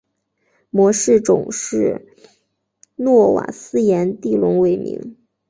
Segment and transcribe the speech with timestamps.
[0.71, 2.07] 模式种是
[2.95, 5.15] 诺瓦斯颜地龙为名。